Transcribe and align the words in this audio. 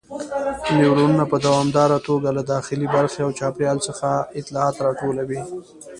نیورونونه 0.77 1.25
په 1.31 1.37
دوامداره 1.45 1.97
توګه 2.07 2.29
له 2.37 2.43
داخلي 2.53 2.87
برخې 2.95 3.19
او 3.23 3.31
چاپیریال 3.39 3.77
څخه 3.87 4.07
اطلاعات 4.39 4.75
راټولوي. 4.85 5.41